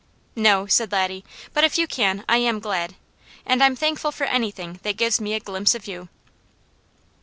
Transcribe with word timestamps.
"No," 0.35 0.65
said 0.65 0.91
Laddie. 0.91 1.23
"But 1.53 1.63
if 1.63 1.77
you 1.77 1.85
can, 1.85 2.25
I 2.27 2.37
am 2.37 2.59
glad, 2.59 2.95
and 3.45 3.63
I'm 3.63 3.75
thankful 3.75 4.11
for 4.11 4.23
anything 4.23 4.79
that 4.81 4.97
gives 4.97 5.21
me 5.21 5.35
a 5.35 5.39
glimpse 5.39 5.75
of 5.75 5.85
you." 5.85 6.09